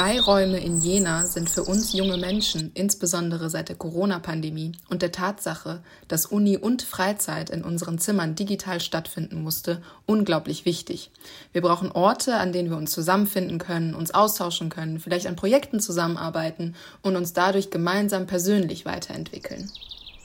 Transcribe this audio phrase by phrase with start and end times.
[0.00, 5.82] Freiräume in Jena sind für uns junge Menschen, insbesondere seit der Corona-Pandemie und der Tatsache,
[6.08, 11.10] dass Uni und Freizeit in unseren Zimmern digital stattfinden musste, unglaublich wichtig.
[11.52, 15.80] Wir brauchen Orte, an denen wir uns zusammenfinden können, uns austauschen können, vielleicht an Projekten
[15.80, 19.70] zusammenarbeiten und uns dadurch gemeinsam persönlich weiterentwickeln.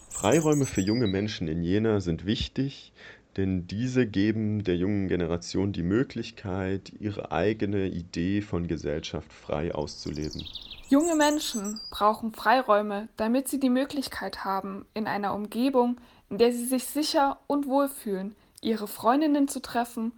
[0.08, 2.94] Freiräume für junge Menschen in Jena sind wichtig,
[3.38, 10.46] denn diese geben der jungen Generation die Möglichkeit, ihre eigene Idee von Gesellschaft frei auszuleben.
[10.88, 16.66] Junge Menschen brauchen Freiräume, damit sie die Möglichkeit haben, in einer Umgebung, in der sie
[16.66, 20.12] sich sicher und wohl fühlen, ihre Freundinnen zu treffen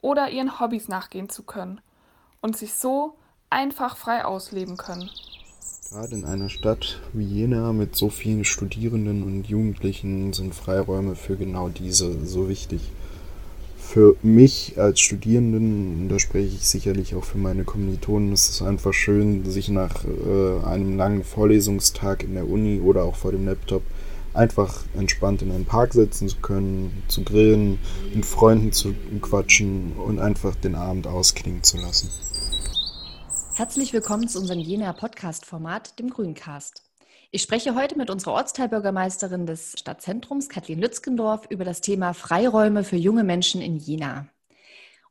[0.00, 1.80] oder ihren Hobbys nachgehen zu können
[2.40, 3.16] und sich so
[3.50, 5.10] einfach frei ausleben können.
[5.90, 11.36] Gerade in einer Stadt wie Jena mit so vielen Studierenden und Jugendlichen sind Freiräume für
[11.36, 12.80] genau diese so wichtig.
[13.78, 18.62] Für mich als Studierenden, und da spreche ich sicherlich auch für meine Kommilitonen, ist es
[18.62, 23.46] einfach schön, sich nach äh, einem langen Vorlesungstag in der Uni oder auch vor dem
[23.46, 23.82] Laptop
[24.32, 27.78] einfach entspannt in einen Park setzen zu können, zu grillen,
[28.12, 32.10] mit Freunden zu quatschen und einfach den Abend ausklingen zu lassen.
[33.56, 36.82] Herzlich willkommen zu unserem Jena Podcast-Format, dem Grüncast.
[37.30, 42.96] Ich spreche heute mit unserer Ortsteilbürgermeisterin des Stadtzentrums, Kathleen Lützgendorf, über das Thema Freiräume für
[42.96, 44.26] junge Menschen in Jena.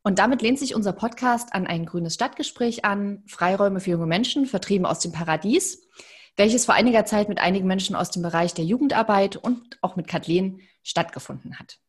[0.04, 4.46] Und damit lehnt sich unser Podcast an ein grünes Stadtgespräch an, Freiräume für junge Menschen,
[4.46, 5.88] vertrieben aus dem Paradies,
[6.36, 10.10] welches vor einiger Zeit mit einigen Menschen aus dem Bereich der Jugendarbeit und auch mit
[10.10, 11.80] Kathleen stattgefunden hat.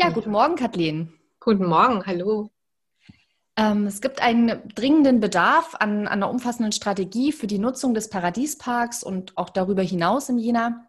[0.00, 1.12] Ja, guten Morgen, Kathleen.
[1.40, 2.50] Guten Morgen, hallo.
[3.56, 8.08] Ähm, es gibt einen dringenden Bedarf an, an, einer umfassenden Strategie für die Nutzung des
[8.10, 10.86] Paradiesparks und auch darüber hinaus in Jena.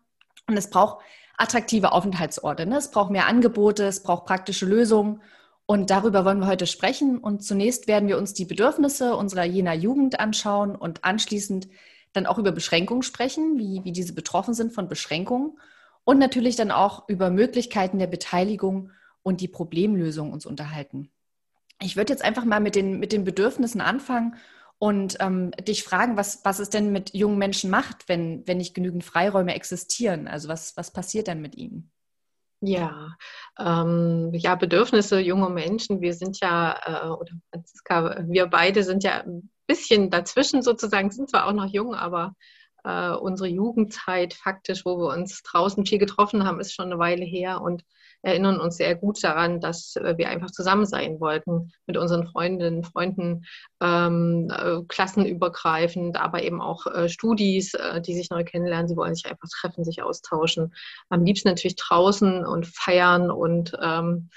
[0.48, 1.04] Und es braucht
[1.38, 2.66] attraktive Aufenthaltsorte.
[2.66, 2.78] Ne?
[2.78, 5.22] Es braucht mehr Angebote, es braucht praktische Lösungen.
[5.66, 7.17] Und darüber wollen wir heute sprechen.
[7.17, 11.67] Und zunächst werden wir uns die Bedürfnisse unserer Jena Jugend anschauen und anschließend
[12.14, 15.58] dann auch über Beschränkungen sprechen, wie, wie diese betroffen sind von Beschränkungen.
[16.04, 18.92] Und natürlich dann auch über Möglichkeiten der Beteiligung
[19.23, 21.10] und die Problemlösung uns unterhalten.
[21.81, 24.36] Ich würde jetzt einfach mal mit den, mit den Bedürfnissen anfangen
[24.77, 28.73] und ähm, dich fragen, was, was es denn mit jungen Menschen macht, wenn, wenn nicht
[28.73, 30.27] genügend Freiräume existieren.
[30.27, 31.91] Also was, was passiert dann mit ihnen?
[32.61, 33.15] Ja,
[33.59, 36.02] ähm, ja, Bedürfnisse junger Menschen.
[36.02, 41.30] Wir sind ja, äh, oder Franziska, wir beide sind ja ein bisschen dazwischen sozusagen, sind
[41.30, 42.36] zwar auch noch jung, aber
[42.83, 47.25] äh, unsere Jugendzeit faktisch, wo wir uns draußen viel getroffen haben, ist schon eine Weile
[47.25, 47.83] her und
[48.21, 52.83] erinnern uns sehr gut daran, dass äh, wir einfach zusammen sein wollten mit unseren Freundinnen,
[52.83, 53.45] Freunden,
[53.82, 58.87] ähm, äh, klassenübergreifend, aber eben auch äh, Studis, äh, die sich neu kennenlernen.
[58.87, 60.73] Sie wollen sich einfach treffen, sich austauschen.
[61.09, 64.30] Am liebsten natürlich draußen und feiern und ähm,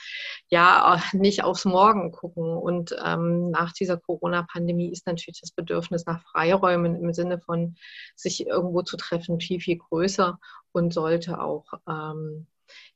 [0.49, 2.57] ja, nicht aufs Morgen gucken.
[2.57, 7.77] Und ähm, nach dieser Corona-Pandemie ist natürlich das Bedürfnis nach Freiräumen im Sinne von
[8.17, 10.39] sich irgendwo zu treffen viel, viel größer
[10.73, 12.47] und sollte auch ähm,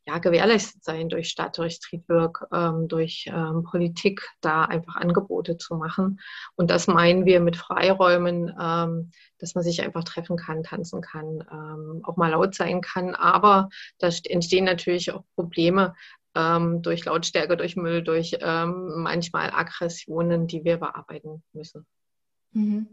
[0.07, 5.75] ja, gewährleistet sein durch Stadt, durch Streetwork, ähm, durch ähm, Politik, da einfach Angebote zu
[5.75, 6.21] machen.
[6.57, 11.45] Und das meinen wir mit Freiräumen, ähm, dass man sich einfach treffen kann, tanzen kann,
[11.53, 13.15] ähm, auch mal laut sein kann.
[13.15, 13.69] Aber
[13.99, 15.95] da entstehen natürlich auch Probleme
[16.35, 21.87] ähm, durch Lautstärke, durch Müll, durch ähm, manchmal Aggressionen, die wir bearbeiten müssen.
[22.53, 22.89] Mhm.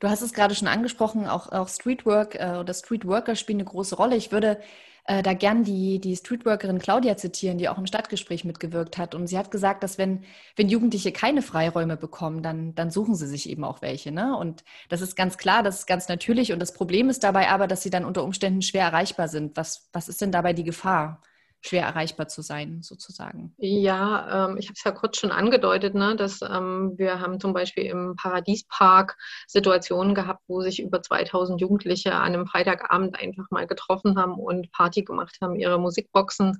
[0.00, 3.96] Du hast es gerade schon angesprochen, auch, auch Streetwork äh, oder Streetworker spielen eine große
[3.96, 4.16] Rolle.
[4.16, 4.60] Ich würde
[5.08, 9.14] äh, da gern die, die Streetworkerin Claudia zitieren, die auch im Stadtgespräch mitgewirkt hat.
[9.14, 13.26] Und sie hat gesagt, dass wenn, wenn Jugendliche keine Freiräume bekommen, dann, dann suchen sie
[13.26, 14.12] sich eben auch welche.
[14.12, 14.36] Ne?
[14.36, 16.52] Und das ist ganz klar, das ist ganz natürlich.
[16.52, 19.56] Und das Problem ist dabei aber, dass sie dann unter Umständen schwer erreichbar sind.
[19.56, 21.22] Was, was ist denn dabei die Gefahr?
[21.60, 23.52] Schwer erreichbar zu sein, sozusagen.
[23.58, 27.52] Ja, ähm, ich habe es ja kurz schon angedeutet, ne, dass ähm, wir haben zum
[27.52, 33.66] Beispiel im Paradiespark Situationen gehabt, wo sich über 2000 Jugendliche an einem Freitagabend einfach mal
[33.66, 36.58] getroffen haben und Party gemacht haben, ihre Musikboxen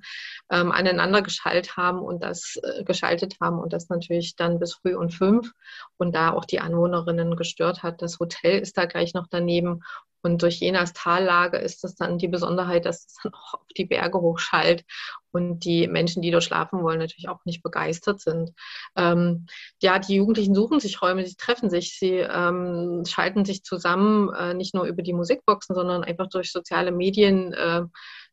[0.51, 4.95] ähm, aneinander geschaltet haben und das äh, geschaltet haben und das natürlich dann bis früh
[4.95, 5.51] um fünf
[5.97, 8.01] und da auch die Anwohnerinnen gestört hat.
[8.01, 9.81] Das Hotel ist da gleich noch daneben
[10.21, 13.85] und durch Jenas Tallage ist das dann die Besonderheit, dass es dann auch auf die
[13.85, 14.83] Berge hochschallt
[15.31, 18.51] und die Menschen, die dort schlafen wollen, natürlich auch nicht begeistert sind.
[18.95, 19.45] Ähm,
[19.81, 24.53] ja, die Jugendlichen suchen sich Räume, sie treffen sich, sie ähm, schalten sich zusammen, äh,
[24.53, 27.53] nicht nur über die Musikboxen, sondern einfach durch soziale Medien.
[27.53, 27.83] Äh,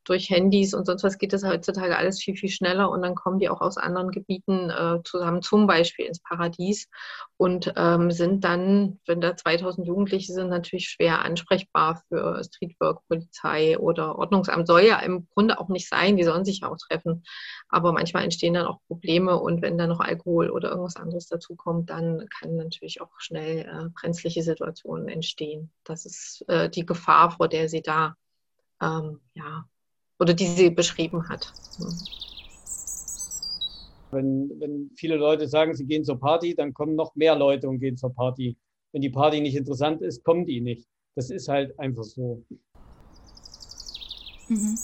[0.08, 3.38] durch Handys und sonst was geht das heutzutage alles viel, viel schneller und dann kommen
[3.38, 6.88] die auch aus anderen Gebieten äh, zusammen, zum Beispiel ins Paradies
[7.36, 13.78] und ähm, sind dann, wenn da 2000 Jugendliche sind, natürlich schwer ansprechbar für Streetwork, Polizei
[13.78, 14.66] oder Ordnungsamt.
[14.66, 17.24] Soll ja im Grunde auch nicht sein, die sollen sich ja auch treffen,
[17.68, 21.56] aber manchmal entstehen dann auch Probleme und wenn dann noch Alkohol oder irgendwas anderes dazu
[21.56, 25.72] kommt, dann kann natürlich auch schnell äh, brenzliche Situationen entstehen.
[25.84, 28.14] Das ist äh, die Gefahr, vor der sie da
[28.80, 29.66] ähm, ja,
[30.18, 31.52] oder die sie beschrieben hat.
[34.10, 37.80] Wenn, wenn viele Leute sagen, sie gehen zur Party, dann kommen noch mehr Leute und
[37.80, 38.56] gehen zur Party.
[38.92, 40.86] Wenn die Party nicht interessant ist, kommen die nicht.
[41.16, 42.44] Das ist halt einfach so.
[44.48, 44.78] Mhm.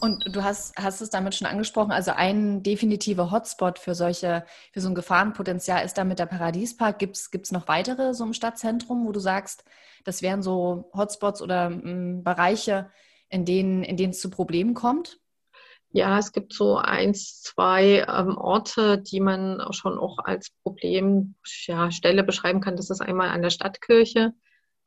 [0.00, 4.80] Und du hast, hast es damit schon angesprochen, also ein definitiver Hotspot für solche, für
[4.80, 6.98] so ein Gefahrenpotenzial ist damit der Paradiespark.
[6.98, 9.64] Gibt es noch weitere so im Stadtzentrum, wo du sagst,
[10.04, 12.90] das wären so Hotspots oder m, mm, Bereiche,
[13.28, 15.18] in denen, in denen es zu Problemen kommt?
[15.90, 22.18] Ja, es gibt so eins, zwei ähm, Orte, die man auch schon auch als Problemstelle
[22.18, 22.76] ja, beschreiben kann.
[22.76, 24.32] Das ist einmal an der Stadtkirche.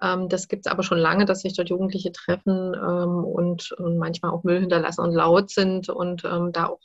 [0.02, 3.98] Ähm, das gibt es aber schon lange, dass sich dort Jugendliche treffen ähm, und, und,
[3.98, 6.82] manchmal auch Müll hinterlassen und laut sind und ähm, da auch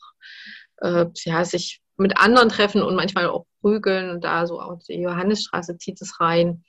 [0.78, 4.10] äh, ja, sich mit anderen treffen und manchmal auch prügeln.
[4.10, 6.64] Und da so auch die Johannesstraße zieht es rein.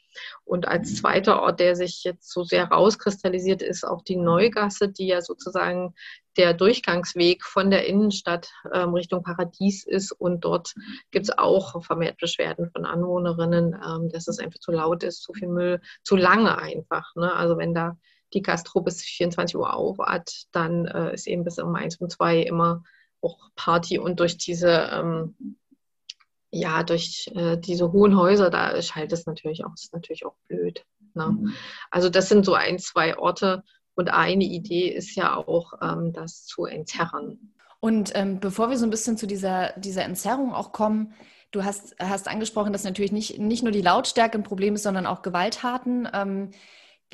[0.45, 5.07] Und als zweiter Ort, der sich jetzt so sehr rauskristallisiert, ist auch die Neugasse, die
[5.07, 5.93] ja sozusagen
[6.37, 10.11] der Durchgangsweg von der Innenstadt ähm, Richtung Paradies ist.
[10.11, 10.73] Und dort
[11.11, 15.33] gibt es auch vermehrt Beschwerden von Anwohnerinnen, ähm, dass es einfach zu laut ist, zu
[15.33, 17.13] viel Müll, zu lange einfach.
[17.15, 17.33] Ne?
[17.33, 17.97] Also wenn da
[18.33, 22.11] die Gastro bis 24 Uhr auf hat, dann äh, ist eben bis um eins und
[22.11, 22.83] zwei immer
[23.25, 25.35] auch Party und durch diese ähm,
[26.51, 30.85] ja, durch äh, diese hohen Häuser, da schallt es natürlich auch, ist natürlich auch blöd.
[31.13, 31.27] Ne?
[31.27, 31.53] Mhm.
[31.91, 33.63] Also das sind so ein, zwei Orte
[33.95, 37.53] und eine Idee ist ja auch, ähm, das zu entzerren.
[37.81, 41.13] Und ähm, bevor wir so ein bisschen zu dieser, dieser Entzerrung auch kommen,
[41.51, 45.05] du hast, hast angesprochen, dass natürlich nicht, nicht nur die Lautstärke ein Problem ist, sondern
[45.05, 46.07] auch Gewalttaten.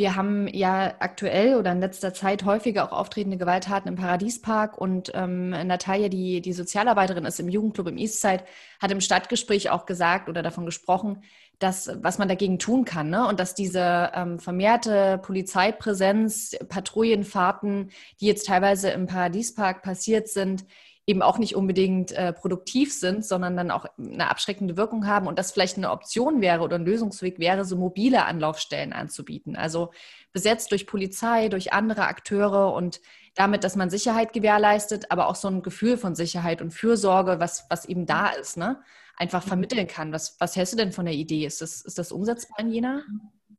[0.02, 5.12] Wir haben ja aktuell oder in letzter Zeit häufiger auch auftretende Gewalttaten im Paradiespark und
[5.14, 8.44] ähm, Natalia, die, die Sozialarbeiterin ist im Jugendclub im Eastside,
[8.82, 11.22] hat im Stadtgespräch auch gesagt oder davon gesprochen,
[11.60, 13.28] dass, was man dagegen tun kann ne?
[13.28, 20.66] und dass diese ähm, vermehrte Polizeipräsenz, Patrouillenfahrten, die jetzt teilweise im Paradiespark passiert sind,
[21.08, 25.40] eben auch nicht unbedingt äh, produktiv sind, sondern dann auch eine abschreckende Wirkung haben und
[25.40, 29.56] das vielleicht eine Option wäre oder ein Lösungsweg wäre, so mobile Anlaufstellen anzubieten.
[29.56, 29.92] Also
[30.32, 33.02] besetzt durch Polizei, durch andere Akteure und
[33.34, 37.66] damit, dass man Sicherheit gewährleistet, aber auch so ein Gefühl von Sicherheit und Fürsorge, was,
[37.70, 38.82] was eben da ist, ne?
[39.18, 40.12] einfach vermitteln kann.
[40.12, 41.46] Was, was hältst du denn von der Idee?
[41.46, 43.04] Ist das, ist das umsetzbar in Jena?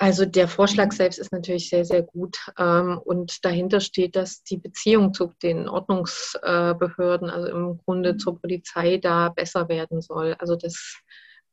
[0.02, 2.36] Also der Vorschlag selbst ist natürlich sehr, sehr gut.
[2.58, 8.96] Ähm, und dahinter steht, dass die Beziehung zu den Ordnungsbehörden, also im Grunde zur Polizei,
[8.96, 10.34] da besser werden soll.
[10.40, 11.00] Also das,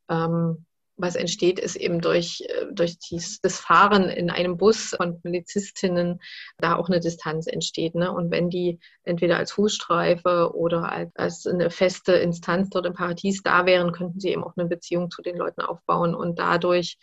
[0.10, 0.66] ähm,
[0.98, 2.98] was entsteht, ist eben durch, äh, durch
[3.44, 6.20] das Fahren in einem Bus von Polizistinnen
[6.58, 7.94] da auch eine Distanz entsteht.
[7.94, 8.12] Ne?
[8.12, 13.68] Und wenn die entweder als Fußstreife oder als eine feste Instanz dort im Paradies da
[13.68, 16.98] wären, könnten sie eben auch eine Beziehung zu den Leuten aufbauen und dadurch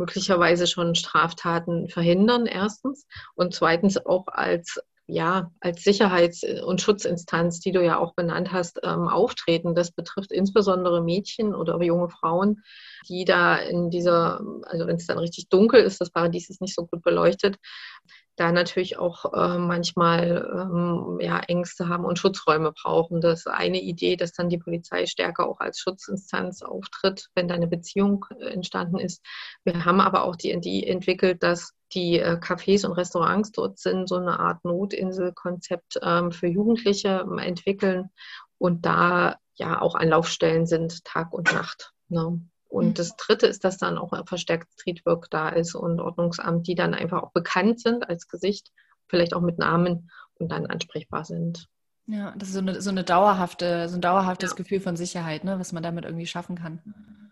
[0.00, 3.06] möglicherweise schon Straftaten verhindern, erstens.
[3.34, 4.80] Und zweitens auch als
[5.10, 9.74] ja, als Sicherheits- und Schutzinstanz, die du ja auch benannt hast, ähm, auftreten.
[9.74, 12.62] Das betrifft insbesondere Mädchen oder junge Frauen,
[13.08, 16.74] die da in dieser, also wenn es dann richtig dunkel ist, das Paradies ist nicht
[16.74, 17.56] so gut beleuchtet,
[18.40, 23.20] da natürlich auch äh, manchmal ähm, ja, Ängste haben und Schutzräume brauchen.
[23.20, 27.54] Das ist eine Idee, dass dann die Polizei stärker auch als Schutzinstanz auftritt, wenn da
[27.54, 29.22] eine Beziehung äh, entstanden ist.
[29.64, 34.08] Wir haben aber auch die Idee entwickelt, dass die äh, Cafés und Restaurants dort sind,
[34.08, 38.08] so eine Art Notinselkonzept ähm, für Jugendliche ähm, entwickeln
[38.56, 41.92] und da ja auch Anlaufstellen sind, Tag und Nacht.
[42.08, 42.40] Ne?
[42.70, 42.94] Und mhm.
[42.94, 47.22] das Dritte ist, dass dann auch verstärkt Streetwork da ist und Ordnungsamt, die dann einfach
[47.22, 48.70] auch bekannt sind als Gesicht,
[49.08, 51.68] vielleicht auch mit Namen und dann ansprechbar sind.
[52.06, 54.56] Ja, das ist so eine, so eine dauerhafte, so ein dauerhaftes ja.
[54.56, 56.80] Gefühl von Sicherheit, ne, was man damit irgendwie schaffen kann.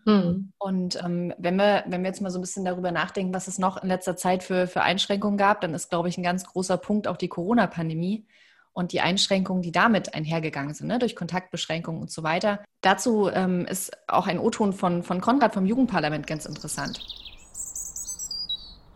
[0.05, 0.51] Mhm.
[0.57, 3.59] Und ähm, wenn, wir, wenn wir jetzt mal so ein bisschen darüber nachdenken, was es
[3.59, 6.77] noch in letzter Zeit für, für Einschränkungen gab, dann ist, glaube ich, ein ganz großer
[6.77, 8.25] Punkt auch die Corona-Pandemie
[8.73, 12.63] und die Einschränkungen, die damit einhergegangen sind, ne, durch Kontaktbeschränkungen und so weiter.
[12.81, 16.99] Dazu ähm, ist auch ein O-Ton von, von Konrad vom Jugendparlament ganz interessant.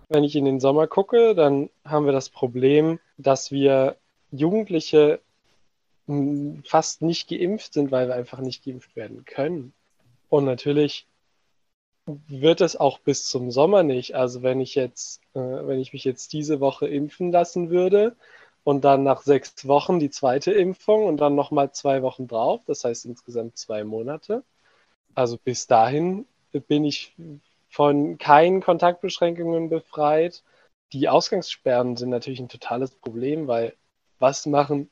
[0.10, 3.98] Wenn ich in den Sommer gucke, dann haben wir das Problem, dass wir
[4.32, 5.20] Jugendliche
[6.08, 9.74] hm, fast nicht geimpft sind, weil wir einfach nicht geimpft werden können.
[10.30, 11.08] Und natürlich
[12.06, 14.15] wird es auch bis zum Sommer nicht.
[14.15, 18.15] Also wenn ich jetzt, äh, wenn ich mich jetzt diese Woche impfen lassen würde,
[18.63, 22.62] und dann nach sechs Wochen die zweite Impfung und dann nochmal zwei Wochen drauf.
[22.65, 24.43] Das heißt insgesamt zwei Monate.
[25.15, 26.25] Also bis dahin
[26.67, 27.15] bin ich
[27.70, 30.43] von keinen Kontaktbeschränkungen befreit.
[30.93, 33.75] Die Ausgangssperren sind natürlich ein totales Problem, weil
[34.20, 34.89] was machen,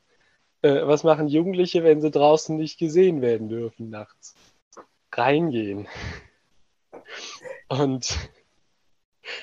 [0.64, 4.36] äh, was machen Jugendliche, wenn sie draußen nicht gesehen werden dürfen nachts?
[5.14, 5.88] Reingehen.
[7.70, 8.18] Und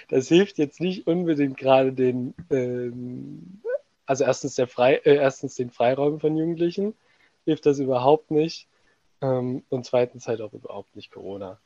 [0.08, 3.62] das hilft jetzt nicht unbedingt gerade den, ähm,
[4.08, 6.94] also erstens, der Frei, äh, erstens den Freiräumen von Jugendlichen,
[7.44, 8.66] hilft das überhaupt nicht.
[9.20, 11.58] Ähm, und zweitens halt auch überhaupt nicht Corona.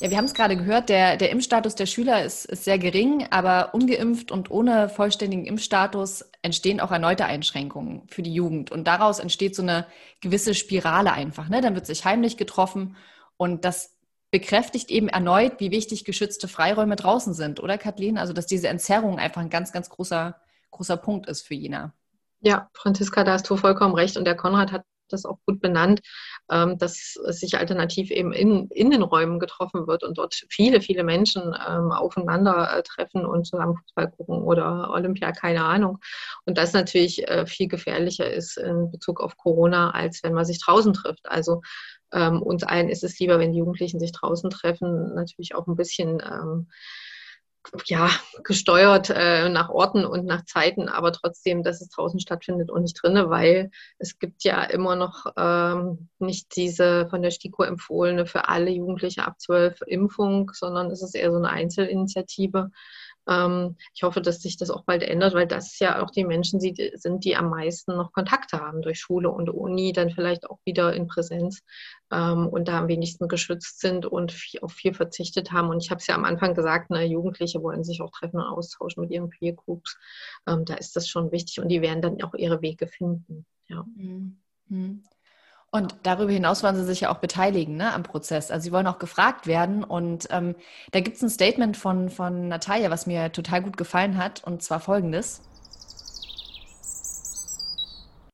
[0.00, 3.26] Ja, wir haben es gerade gehört, der, der Impfstatus der Schüler ist, ist sehr gering,
[3.30, 8.70] aber ungeimpft und ohne vollständigen Impfstatus entstehen auch erneute Einschränkungen für die Jugend.
[8.70, 9.86] Und daraus entsteht so eine
[10.20, 11.48] gewisse Spirale einfach.
[11.48, 11.60] Ne?
[11.60, 12.96] Dann wird sich heimlich getroffen
[13.36, 13.96] und das
[14.32, 18.18] bekräftigt eben erneut, wie wichtig geschützte Freiräume draußen sind, oder Kathleen?
[18.18, 20.40] Also, dass diese Entzerrung einfach ein ganz, ganz großer,
[20.72, 21.92] großer Punkt ist für Jena.
[22.40, 24.16] Ja, Franziska, da hast du vollkommen recht.
[24.16, 26.00] Und der Konrad hat das auch gut benannt,
[26.50, 31.04] ähm, dass sich alternativ eben in, in den Räumen getroffen wird und dort viele, viele
[31.04, 35.98] Menschen ähm, aufeinandertreffen und zusammen Fußball gucken oder Olympia, keine Ahnung.
[36.46, 40.60] Und das natürlich äh, viel gefährlicher ist in Bezug auf Corona, als wenn man sich
[40.60, 41.28] draußen trifft.
[41.30, 41.60] Also
[42.12, 45.76] ähm, uns allen ist es lieber, wenn die Jugendlichen sich draußen treffen, natürlich auch ein
[45.76, 46.68] bisschen ähm,
[47.86, 48.10] ja,
[48.44, 53.00] gesteuert äh, nach Orten und nach Zeiten, aber trotzdem, dass es draußen stattfindet und nicht
[53.02, 58.48] drinnen, weil es gibt ja immer noch ähm, nicht diese von der STIKO empfohlene für
[58.48, 62.70] alle Jugendliche ab 12 Impfung, sondern es ist eher so eine Einzelinitiative.
[63.28, 66.60] Ähm, ich hoffe, dass sich das auch bald ändert, weil das ja auch die Menschen
[66.60, 70.92] sind, die am meisten noch Kontakte haben durch Schule und Uni, dann vielleicht auch wieder
[70.92, 71.62] in Präsenz
[72.10, 75.68] ähm, und da am wenigsten geschützt sind und auf viel verzichtet haben.
[75.68, 78.46] Und ich habe es ja am Anfang gesagt, ne, Jugendliche wollen sich auch treffen und
[78.46, 79.96] austauschen mit ihren Peer Groups.
[80.46, 83.46] Ähm, da ist das schon wichtig und die werden dann auch ihre Wege finden.
[83.68, 83.84] Ja.
[83.94, 84.38] Mhm.
[85.74, 88.50] Und darüber hinaus wollen sie sich ja auch beteiligen ne, am Prozess.
[88.50, 89.82] Also sie wollen auch gefragt werden.
[89.82, 90.54] Und ähm,
[90.90, 94.62] da gibt es ein Statement von, von Natalia, was mir total gut gefallen hat, und
[94.62, 95.40] zwar folgendes.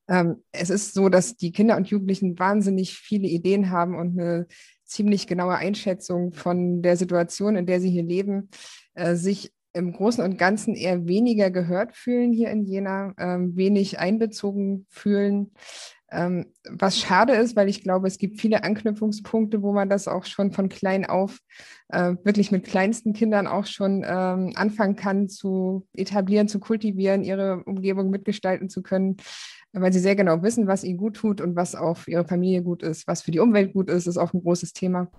[0.08, 4.48] Ähm, es ist so, dass die Kinder und Jugendlichen wahnsinnig viele Ideen haben und eine
[4.84, 8.50] ziemlich genaue Einschätzung von der Situation, in der sie hier leben,
[8.94, 14.00] äh, sich im Großen und Ganzen eher weniger gehört fühlen hier in Jena, ähm, wenig
[14.00, 15.52] einbezogen fühlen.
[16.10, 20.24] Ähm, was schade ist, weil ich glaube, es gibt viele Anknüpfungspunkte, wo man das auch
[20.24, 21.38] schon von klein auf
[21.88, 27.62] äh, wirklich mit kleinsten Kindern auch schon ähm, anfangen kann zu etablieren, zu kultivieren, ihre
[27.64, 29.18] Umgebung mitgestalten zu können,
[29.72, 32.62] weil sie sehr genau wissen, was ihnen gut tut und was auch für ihre Familie
[32.62, 35.10] gut ist, was für die Umwelt gut ist, ist auch ein großes Thema.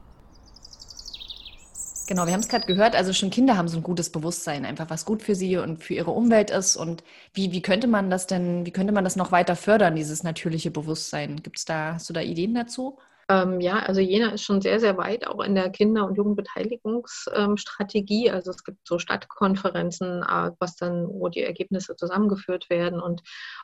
[2.09, 4.89] Genau, wir haben es gerade gehört, also schon Kinder haben so ein gutes Bewusstsein, einfach
[4.89, 6.75] was gut für sie und für ihre Umwelt ist.
[6.75, 7.03] Und
[7.35, 10.71] wie, wie könnte man das denn, wie könnte man das noch weiter fördern, dieses natürliche
[10.71, 11.35] Bewusstsein?
[11.43, 12.97] Gibt es da, hast du da Ideen dazu?
[13.29, 18.25] Ähm, ja, also Jena ist schon sehr, sehr weit auch in der Kinder- und Jugendbeteiligungsstrategie.
[18.27, 22.99] Ähm, also es gibt so Stadtkonferenzen, äh, was dann, wo die Ergebnisse zusammengeführt werden.
[22.99, 23.21] Und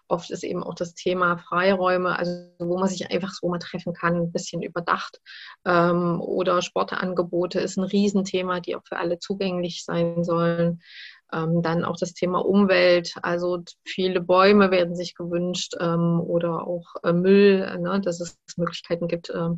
[0.08, 3.94] oft ist eben auch das Thema Freiräume, also wo man sich einfach so mal treffen
[3.94, 5.20] kann, ein bisschen überdacht.
[5.66, 10.80] Ähm, oder Sportangebote ist ein Riesenthema, die auch für alle zugänglich sein sollen.
[11.36, 16.96] Ähm, dann auch das Thema Umwelt, also viele Bäume werden sich gewünscht ähm, oder auch
[17.04, 19.50] äh, Müll, ne, dass es Möglichkeiten gibt, äh,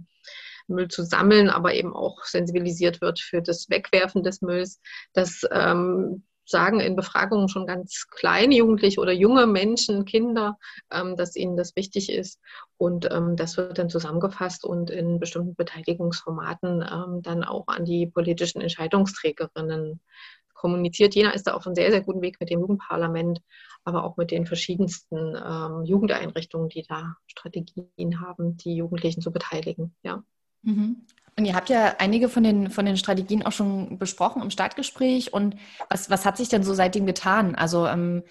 [0.67, 4.81] Müll zu sammeln, aber eben auch sensibilisiert wird für das Wegwerfen des Mülls.
[5.13, 10.57] Das ähm, sagen in Befragungen schon ganz kleine Jugendliche oder junge Menschen, Kinder,
[10.91, 12.39] ähm, dass ihnen das wichtig ist.
[12.77, 18.07] Und ähm, das wird dann zusammengefasst und in bestimmten Beteiligungsformaten ähm, dann auch an die
[18.07, 19.99] politischen Entscheidungsträgerinnen
[20.57, 21.15] kommuniziert.
[21.15, 23.41] Jena ist da auf einem sehr, sehr guten Weg mit dem Jugendparlament,
[23.85, 29.95] aber auch mit den verschiedensten ähm, Jugendeinrichtungen, die da Strategien haben, die Jugendlichen zu beteiligen.
[30.03, 30.23] Ja.
[30.63, 31.05] Mhm.
[31.37, 35.33] Und ihr habt ja einige von den, von den Strategien auch schon besprochen im Startgespräch.
[35.33, 35.55] Und
[35.89, 37.53] was, was hat sich denn so seitdem getan?
[37.53, 38.23] Also ähm,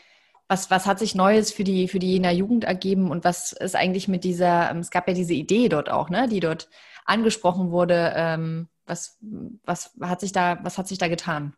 [0.48, 3.76] was, was hat sich Neues für die, für die Jener Jugend ergeben und was ist
[3.76, 6.68] eigentlich mit dieser, ähm, es gab ja diese Idee dort auch, ne, die dort
[7.04, 8.12] angesprochen wurde.
[8.16, 9.18] Ähm, was,
[9.64, 11.54] was, hat sich da, was hat sich da getan?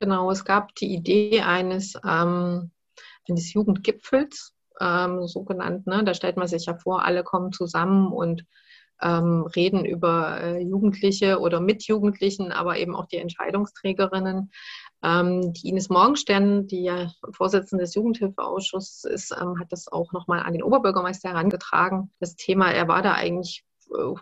[0.00, 2.70] Genau, es gab die Idee eines, ähm,
[3.28, 5.86] eines Jugendgipfels, ähm, so genannt.
[5.86, 6.04] Ne?
[6.04, 8.44] Da stellt man sich ja vor, alle kommen zusammen und
[9.02, 14.50] ähm, reden über äh, Jugendliche oder mit Jugendlichen, aber eben auch die Entscheidungsträgerinnen.
[15.02, 20.40] Ähm, die Ines Morgenstern, die ja Vorsitzende des Jugendhilfeausschusses ist, ähm, hat das auch nochmal
[20.40, 22.10] an den Oberbürgermeister herangetragen.
[22.20, 23.64] Das Thema, er war da eigentlich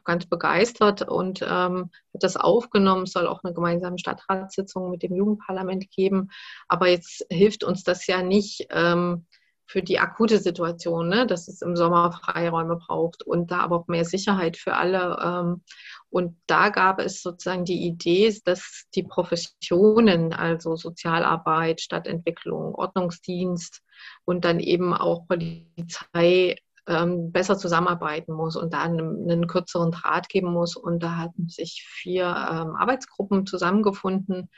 [0.05, 3.05] ganz begeistert und ähm, hat das aufgenommen.
[3.05, 6.31] Es soll auch eine gemeinsame Stadtratssitzung mit dem Jugendparlament geben.
[6.69, 9.26] Aber jetzt hilft uns das ja nicht ähm,
[9.67, 11.26] für die akute Situation, ne?
[11.26, 15.19] dass es im Sommer Freiräume braucht und da aber auch mehr Sicherheit für alle.
[15.25, 15.62] Ähm,
[16.11, 23.81] und da gab es sozusagen die Idee, dass die Professionen, also Sozialarbeit, Stadtentwicklung, Ordnungsdienst
[24.26, 30.53] und dann eben auch Polizei ähm, besser zusammenarbeiten muss und da einen, kürzeren Draht geben
[30.53, 30.77] muss.
[30.77, 34.49] Und da hatten sich vier ähm, Arbeitsgruppen zusammengefunden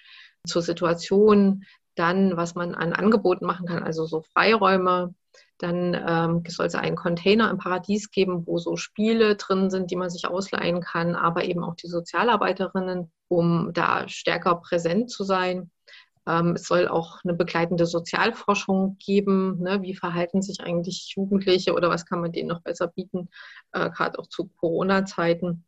[0.47, 1.65] zur Situation,
[1.95, 5.15] dann, was man an Angeboten machen kann, also so Freiräume,
[5.59, 9.97] dann ähm, soll es einen Container im Paradies geben, wo so Spiele drin sind, die
[9.97, 15.71] man sich ausleihen kann, aber eben auch die Sozialarbeiterinnen, um da stärker präsent zu sein.
[16.27, 19.61] Ähm, es soll auch eine begleitende Sozialforschung geben.
[19.61, 19.83] Ne?
[19.83, 23.29] Wie verhalten sich eigentlich Jugendliche oder was kann man denen noch besser bieten,
[23.73, 25.65] äh, gerade auch zu Corona-Zeiten.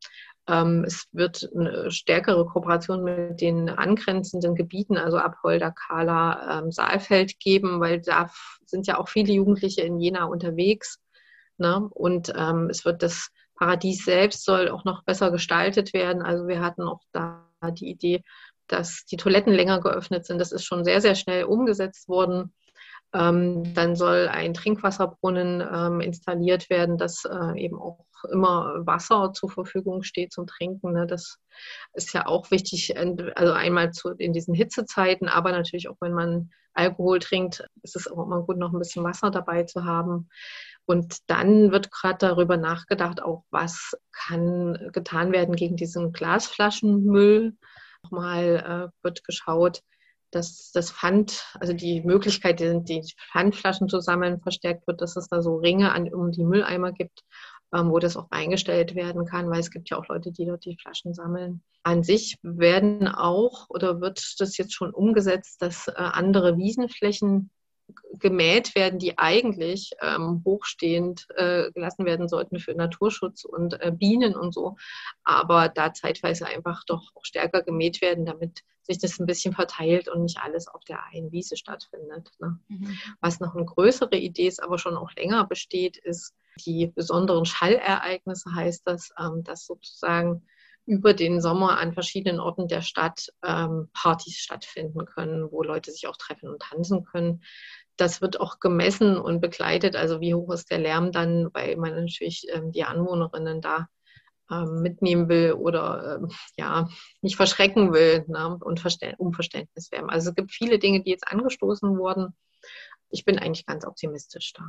[0.49, 7.41] Ähm, es wird eine stärkere Kooperation mit den angrenzenden Gebieten, also Apolda, Kala, ähm, Saalfeld
[7.41, 8.31] geben, weil da
[8.65, 11.01] sind ja auch viele Jugendliche in Jena unterwegs.
[11.59, 11.89] Ne?
[11.91, 16.23] Und ähm, es wird das Paradies selbst soll auch noch besser gestaltet werden.
[16.23, 18.23] Also wir hatten auch da die Idee,
[18.69, 20.39] dass die Toiletten länger geöffnet sind.
[20.39, 22.55] Das ist schon sehr, sehr schnell umgesetzt worden.
[23.13, 29.51] Ähm, dann soll ein Trinkwasserbrunnen ähm, installiert werden, dass äh, eben auch immer Wasser zur
[29.51, 30.93] Verfügung steht zum Trinken.
[30.93, 31.07] Ne?
[31.07, 31.39] Das
[31.95, 36.51] ist ja auch wichtig, also einmal zu, in diesen Hitzezeiten, aber natürlich auch, wenn man
[36.75, 40.29] Alkohol trinkt, ist es auch immer gut, noch ein bisschen Wasser dabei zu haben.
[40.85, 47.57] Und dann wird gerade darüber nachgedacht, auch was kann getan werden gegen diesen Glasflaschenmüll.
[48.11, 49.83] Nochmal äh, wird geschaut,
[50.31, 55.29] dass das Pfand, also die Möglichkeit, die, die Pfandflaschen zu sammeln, verstärkt wird, dass es
[55.29, 57.23] da so Ringe an, um die Mülleimer gibt,
[57.75, 60.65] ähm, wo das auch eingestellt werden kann, weil es gibt ja auch Leute, die dort
[60.65, 61.63] die Flaschen sammeln.
[61.83, 67.51] An sich werden auch oder wird das jetzt schon umgesetzt, dass äh, andere Wiesenflächen
[68.15, 74.35] gemäht werden, die eigentlich ähm, hochstehend äh, gelassen werden sollten für Naturschutz und äh, Bienen
[74.35, 74.77] und so,
[75.23, 80.09] aber da zeitweise einfach doch auch stärker gemäht werden, damit sich das ein bisschen verteilt
[80.09, 82.31] und nicht alles auf der einen Wiese stattfindet.
[82.39, 82.59] Ne?
[82.69, 82.99] Mhm.
[83.21, 88.55] Was noch eine größere Idee ist, aber schon auch länger besteht, ist die besonderen Schallereignisse,
[88.55, 90.47] heißt das, ähm, dass sozusagen
[90.87, 96.07] über den Sommer an verschiedenen Orten der Stadt ähm, Partys stattfinden können, wo Leute sich
[96.07, 97.43] auch treffen und tanzen können.
[97.97, 99.97] Das wird auch gemessen und begleitet.
[99.97, 103.89] Also wie hoch ist der Lärm dann, weil man natürlich ähm, die Anwohnerinnen da
[104.51, 106.89] ähm, mitnehmen will oder ähm, ja
[107.21, 108.81] nicht verschrecken will ne, und
[109.19, 110.09] um Verständnis werben.
[110.09, 112.37] Also es gibt viele Dinge, die jetzt angestoßen wurden.
[113.11, 114.63] Ich bin eigentlich ganz optimistisch da.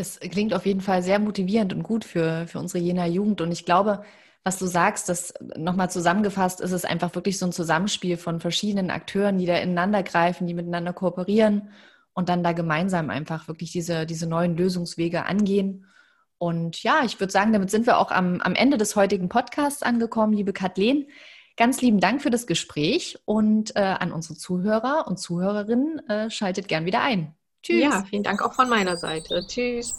[0.00, 3.42] Das klingt auf jeden Fall sehr motivierend und gut für, für unsere Jena Jugend.
[3.42, 4.02] Und ich glaube,
[4.44, 8.90] was du sagst, das nochmal zusammengefasst, ist es einfach wirklich so ein Zusammenspiel von verschiedenen
[8.90, 11.68] Akteuren, die da ineinander greifen, die miteinander kooperieren
[12.14, 15.84] und dann da gemeinsam einfach wirklich diese, diese neuen Lösungswege angehen.
[16.38, 19.82] Und ja, ich würde sagen, damit sind wir auch am, am Ende des heutigen Podcasts
[19.82, 21.08] angekommen, liebe Kathleen.
[21.58, 26.68] Ganz lieben Dank für das Gespräch und äh, an unsere Zuhörer und Zuhörerinnen, äh, schaltet
[26.68, 27.34] gern wieder ein.
[27.62, 27.80] Tschüss.
[27.82, 29.46] Ja, vielen Dank auch von meiner Seite.
[29.46, 29.94] Tschüss.